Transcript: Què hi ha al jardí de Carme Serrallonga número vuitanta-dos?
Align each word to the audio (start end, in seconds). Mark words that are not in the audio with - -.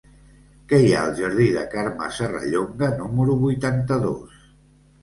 Què 0.71 0.79
hi 0.83 0.87
ha 0.99 1.03
al 1.09 1.13
jardí 1.19 1.45
de 1.57 1.67
Carme 1.75 2.09
Serrallonga 2.17 2.91
número 3.05 3.39
vuitanta-dos? 3.47 4.43